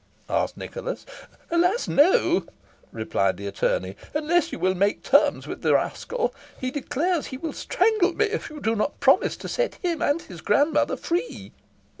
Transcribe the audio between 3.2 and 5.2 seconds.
the attorney, "unless you will make